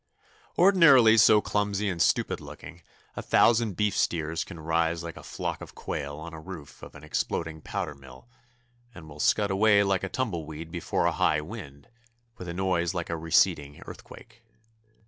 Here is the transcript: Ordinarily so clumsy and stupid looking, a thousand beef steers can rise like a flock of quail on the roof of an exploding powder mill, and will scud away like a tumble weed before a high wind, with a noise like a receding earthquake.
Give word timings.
Ordinarily 0.57 1.15
so 1.17 1.41
clumsy 1.41 1.87
and 1.87 2.01
stupid 2.01 2.41
looking, 2.41 2.81
a 3.15 3.21
thousand 3.21 3.75
beef 3.77 3.95
steers 3.95 4.43
can 4.43 4.59
rise 4.59 5.03
like 5.03 5.15
a 5.15 5.21
flock 5.21 5.61
of 5.61 5.75
quail 5.75 6.17
on 6.17 6.33
the 6.33 6.39
roof 6.39 6.81
of 6.81 6.95
an 6.95 7.03
exploding 7.03 7.61
powder 7.61 7.93
mill, 7.93 8.27
and 8.95 9.07
will 9.07 9.19
scud 9.19 9.51
away 9.51 9.83
like 9.83 10.03
a 10.03 10.09
tumble 10.09 10.47
weed 10.47 10.71
before 10.71 11.05
a 11.05 11.11
high 11.11 11.39
wind, 11.41 11.87
with 12.39 12.47
a 12.47 12.53
noise 12.55 12.95
like 12.95 13.11
a 13.11 13.15
receding 13.15 13.79
earthquake. 13.85 14.41